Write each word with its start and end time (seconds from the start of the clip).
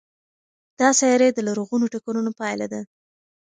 دا 0.79 0.89
سیارې 0.99 1.29
د 1.33 1.39
لرغونو 1.47 1.85
ټکرونو 1.93 2.31
پایله 2.39 2.67
ده. 2.73 2.81